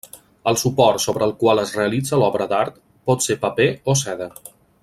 El 0.51 0.55
suport 0.61 1.03
sobre 1.03 1.27
el 1.29 1.35
qual 1.43 1.61
es 1.65 1.75
realitza 1.81 2.21
l'obra 2.23 2.49
d'art 2.55 2.83
pot 3.11 3.29
ser 3.29 3.41
paper 3.47 3.73
o 3.95 4.01
seda. 4.07 4.33